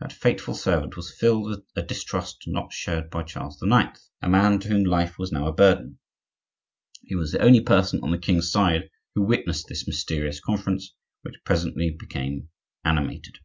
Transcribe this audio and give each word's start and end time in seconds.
That 0.00 0.12
faithful 0.12 0.54
servant 0.54 0.96
was 0.96 1.16
filled 1.16 1.48
with 1.48 1.62
a 1.76 1.82
distrust 1.82 2.42
not 2.48 2.72
shared 2.72 3.08
by 3.08 3.22
Charles 3.22 3.62
IX., 3.62 4.10
a 4.20 4.28
man 4.28 4.58
to 4.58 4.68
whom 4.68 4.82
life 4.82 5.16
was 5.16 5.30
now 5.30 5.46
a 5.46 5.52
burden. 5.52 6.00
He 7.02 7.14
was 7.14 7.30
the 7.30 7.38
only 7.40 7.60
person 7.60 8.00
on 8.02 8.10
the 8.10 8.18
king's 8.18 8.50
side 8.50 8.90
who 9.14 9.22
witnessed 9.22 9.68
this 9.68 9.86
mysterious 9.86 10.40
conference, 10.40 10.96
which 11.22 11.36
presently 11.44 11.94
became 11.96 12.48
animated. 12.84 13.38